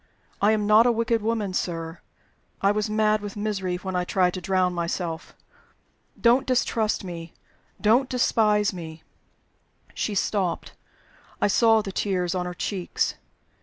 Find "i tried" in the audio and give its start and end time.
3.95-4.33